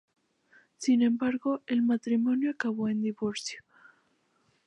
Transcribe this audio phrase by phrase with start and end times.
[0.77, 3.61] Sin embargo, el matrimonio acabó en divorcio.